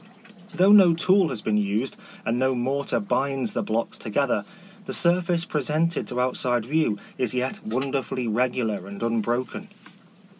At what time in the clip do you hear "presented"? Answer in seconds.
5.45-6.07